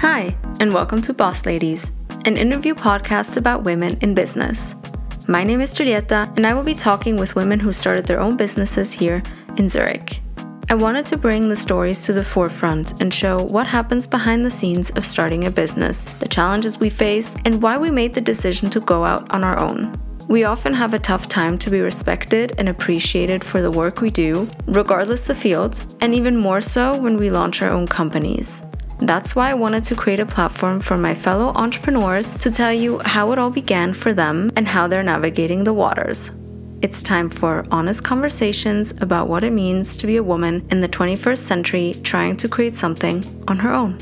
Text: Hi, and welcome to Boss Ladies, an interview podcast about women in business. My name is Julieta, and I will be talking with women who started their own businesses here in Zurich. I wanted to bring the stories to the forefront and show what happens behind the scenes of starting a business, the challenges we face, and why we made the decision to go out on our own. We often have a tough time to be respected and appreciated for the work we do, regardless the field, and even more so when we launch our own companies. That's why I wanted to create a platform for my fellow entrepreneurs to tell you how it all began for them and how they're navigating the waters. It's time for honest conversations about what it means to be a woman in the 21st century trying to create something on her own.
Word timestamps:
Hi, 0.00 0.36
and 0.60 0.72
welcome 0.72 1.02
to 1.02 1.12
Boss 1.12 1.44
Ladies, 1.44 1.90
an 2.24 2.36
interview 2.36 2.72
podcast 2.72 3.36
about 3.36 3.64
women 3.64 3.98
in 4.00 4.14
business. 4.14 4.76
My 5.26 5.42
name 5.42 5.60
is 5.60 5.74
Julieta, 5.74 6.36
and 6.36 6.46
I 6.46 6.54
will 6.54 6.62
be 6.62 6.74
talking 6.74 7.16
with 7.16 7.34
women 7.34 7.58
who 7.58 7.72
started 7.72 8.06
their 8.06 8.20
own 8.20 8.36
businesses 8.36 8.92
here 8.92 9.24
in 9.56 9.68
Zurich. 9.68 10.20
I 10.70 10.76
wanted 10.76 11.04
to 11.06 11.16
bring 11.16 11.48
the 11.48 11.56
stories 11.56 12.02
to 12.02 12.12
the 12.12 12.22
forefront 12.22 13.00
and 13.00 13.12
show 13.12 13.42
what 13.42 13.66
happens 13.66 14.06
behind 14.06 14.46
the 14.46 14.52
scenes 14.52 14.90
of 14.90 15.04
starting 15.04 15.46
a 15.46 15.50
business, 15.50 16.04
the 16.20 16.28
challenges 16.28 16.78
we 16.78 16.90
face, 16.90 17.34
and 17.44 17.60
why 17.60 17.76
we 17.76 17.90
made 17.90 18.14
the 18.14 18.20
decision 18.20 18.70
to 18.70 18.80
go 18.80 19.04
out 19.04 19.28
on 19.34 19.42
our 19.42 19.58
own. 19.58 20.00
We 20.28 20.44
often 20.44 20.74
have 20.74 20.94
a 20.94 21.00
tough 21.00 21.26
time 21.26 21.58
to 21.58 21.70
be 21.70 21.80
respected 21.80 22.52
and 22.56 22.68
appreciated 22.68 23.42
for 23.42 23.62
the 23.62 23.72
work 23.72 24.00
we 24.00 24.10
do, 24.10 24.48
regardless 24.66 25.22
the 25.22 25.34
field, 25.34 25.96
and 26.00 26.14
even 26.14 26.36
more 26.36 26.60
so 26.60 26.96
when 26.96 27.16
we 27.16 27.30
launch 27.30 27.62
our 27.62 27.70
own 27.70 27.88
companies. 27.88 28.62
That's 29.00 29.36
why 29.36 29.50
I 29.50 29.54
wanted 29.54 29.84
to 29.84 29.94
create 29.94 30.18
a 30.18 30.26
platform 30.26 30.80
for 30.80 30.98
my 30.98 31.14
fellow 31.14 31.52
entrepreneurs 31.54 32.34
to 32.36 32.50
tell 32.50 32.72
you 32.72 32.98
how 33.04 33.30
it 33.30 33.38
all 33.38 33.50
began 33.50 33.92
for 33.92 34.12
them 34.12 34.50
and 34.56 34.66
how 34.66 34.88
they're 34.88 35.04
navigating 35.04 35.62
the 35.62 35.72
waters. 35.72 36.32
It's 36.82 37.02
time 37.02 37.28
for 37.28 37.64
honest 37.70 38.02
conversations 38.02 39.00
about 39.00 39.28
what 39.28 39.44
it 39.44 39.52
means 39.52 39.96
to 39.98 40.06
be 40.06 40.16
a 40.16 40.22
woman 40.22 40.66
in 40.70 40.80
the 40.80 40.88
21st 40.88 41.38
century 41.38 41.94
trying 42.02 42.36
to 42.38 42.48
create 42.48 42.74
something 42.74 43.44
on 43.46 43.58
her 43.58 43.72
own. 43.72 43.98